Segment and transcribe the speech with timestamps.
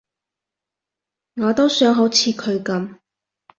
[1.35, 2.97] 我都想好似佢噉